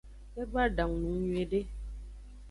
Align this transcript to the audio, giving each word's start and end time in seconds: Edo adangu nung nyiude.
Edo 0.39 0.55
adangu 0.65 0.97
nung 1.01 1.21
nyiude. 1.23 1.59